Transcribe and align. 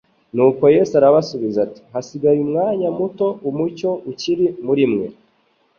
Nuko 0.35 0.63
Yesu 0.75 0.93
arabasubiza 0.99 1.57
ati: 1.67 1.79
«Hasigaye 1.93 2.39
umwanya 2.45 2.87
muto 2.97 3.27
umucyo 3.49 3.89
ukiri 4.11 4.45
muri 4.65 4.83
mwe. 4.91 5.07